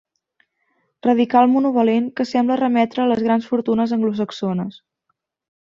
Radical 1.07 1.51
monovalent 1.57 2.09
que 2.21 2.27
sembla 2.29 2.57
remetre 2.63 3.05
a 3.05 3.07
les 3.13 3.23
grans 3.29 3.51
fortunes 3.53 3.97
anglosaxones. 3.99 4.83